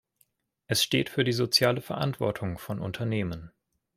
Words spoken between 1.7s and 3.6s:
Verantwortung von Unternehmen.